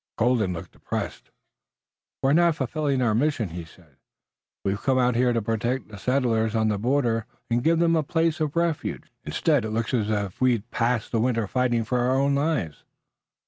Colden 0.17 0.53
looked 0.53 0.71
depressed. 0.71 1.29
"We're 2.23 2.33
not 2.33 2.55
fulfilling 2.55 3.03
our 3.03 3.13
mission," 3.13 3.49
he 3.49 3.65
said. 3.65 3.97
"We've 4.65 4.81
come 4.81 4.97
out 4.97 5.13
here 5.13 5.31
to 5.31 5.43
protect 5.43 5.89
the 5.89 5.99
settlers 5.99 6.55
on 6.55 6.69
the 6.69 6.79
border, 6.79 7.27
and 7.51 7.63
give 7.63 7.77
them 7.77 7.95
a 7.95 8.01
place 8.01 8.39
of 8.39 8.55
refuge. 8.55 9.11
Instead, 9.25 9.63
it 9.63 9.69
looks 9.69 9.93
as 9.93 10.09
if 10.09 10.41
we'd 10.41 10.71
pass 10.71 11.07
the 11.07 11.19
winter 11.19 11.45
fighting 11.45 11.83
for 11.83 11.99
our 11.99 12.15
own 12.15 12.33
lives." 12.33 12.83